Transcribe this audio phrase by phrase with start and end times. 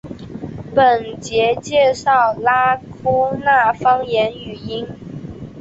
[0.73, 4.87] 本节介绍拉祜纳方言语音。